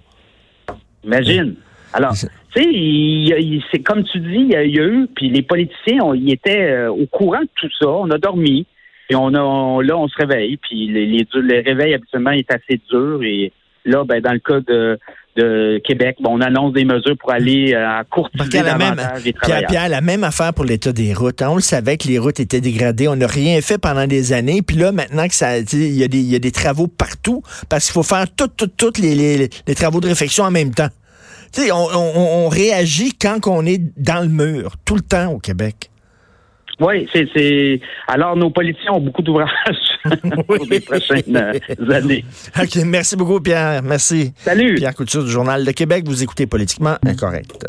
Imagine. 1.05 1.57
Alors, 1.93 2.15
tu 2.15 2.63
sais, 2.63 3.61
c'est 3.71 3.81
comme 3.81 4.05
tu 4.05 4.21
dis, 4.21 4.47
il 4.51 4.51
y, 4.51 4.57
a, 4.57 4.85
eu, 4.85 5.07
puis 5.15 5.31
les 5.31 5.43
politiciens, 5.43 6.15
ils 6.15 6.33
étaient 6.33 6.71
euh, 6.71 6.91
au 6.91 7.07
courant 7.07 7.41
de 7.41 7.49
tout 7.57 7.69
ça. 7.81 7.89
On 7.89 8.11
a 8.11 8.19
dormi, 8.19 8.67
et 9.11 9.15
on 9.15 9.29
a, 9.29 9.83
là, 9.83 9.97
on 9.97 10.09
se 10.09 10.17
réveille, 10.17 10.57
puis 10.59 10.89
les, 10.89 11.07
les, 11.07 11.61
réveils 11.61 11.95
habituellement 11.95 12.31
est 12.31 12.51
assez 12.51 12.81
durs. 12.91 13.23
Et 13.23 13.53
là, 13.85 14.05
ben, 14.05 14.21
dans 14.21 14.33
le 14.33 14.39
cas 14.39 14.61
de, 14.61 14.99
de 15.37 15.81
Québec, 15.83 16.17
on 16.25 16.43
annonce 16.43 16.75
des 16.75 16.85
mesures 16.85 17.17
pour 17.19 17.33
aller 17.33 17.75
à 17.75 18.05
court 18.05 18.29
la 18.53 18.77
même, 18.77 18.97
Pierre, 19.43 19.67
Pierre, 19.67 19.89
la 19.89 20.01
même 20.03 20.25
affaire 20.25 20.53
pour 20.53 20.67
l'état 20.67 20.93
des 20.93 21.15
routes. 21.15 21.41
Hein. 21.41 21.49
On 21.51 21.57
le 21.57 21.63
savait 21.63 21.97
que 21.97 22.07
les 22.07 22.19
routes 22.19 22.39
étaient 22.41 22.61
dégradées. 22.61 23.09
On 23.09 23.17
n'a 23.17 23.27
rien 23.27 23.61
fait 23.63 23.79
pendant 23.79 24.07
des 24.07 24.35
années. 24.35 24.61
Puis 24.61 24.77
là, 24.77 24.93
maintenant 24.93 25.27
que 25.27 25.35
ça, 25.35 25.59
il 25.59 25.95
y, 25.95 26.05
a 26.05 26.09
des, 26.09 26.21
y 26.21 26.37
a 26.37 26.39
des 26.39 26.53
travaux 26.53 26.87
partout, 26.87 27.43
parce 27.71 27.87
qu'il 27.87 27.95
faut 27.95 28.03
faire 28.03 28.27
toutes, 28.37 28.57
toutes, 28.57 28.77
toutes 28.77 28.99
les, 28.99 29.15
les, 29.15 29.49
les 29.67 29.75
travaux 29.75 30.01
de 30.01 30.09
réfection 30.09 30.45
en 30.45 30.51
même 30.51 30.75
temps. 30.75 30.89
Tu 31.53 31.63
sais, 31.63 31.73
on, 31.73 32.49
réagit 32.49 33.13
quand 33.13 33.47
on 33.47 33.65
est 33.65 33.81
dans 33.97 34.23
le 34.23 34.29
mur, 34.29 34.77
tout 34.85 34.97
le 34.97 35.03
temps 35.03 35.33
au 35.33 35.39
Québec. 35.39 35.91
Oui, 36.81 37.09
c'est, 37.13 37.81
alors 38.07 38.37
nos 38.37 38.51
politiciens 38.51 38.93
ont 38.93 39.01
beaucoup 39.01 39.23
d'ouvrages 39.23 39.49
pour 40.47 40.65
les 40.71 40.79
prochaines 40.79 41.37
euh, 41.37 41.91
années. 41.91 42.25
OK, 42.57 42.77
merci 42.85 43.17
beaucoup 43.17 43.41
Pierre, 43.41 43.83
merci. 43.83 44.33
Salut. 44.37 44.77
Pierre 44.77 44.95
Couture 44.95 45.25
du 45.25 45.31
Journal 45.31 45.65
de 45.65 45.73
Québec, 45.73 46.05
vous 46.07 46.23
écoutez 46.23 46.47
politiquement 46.47 46.97
incorrect. 47.05 47.65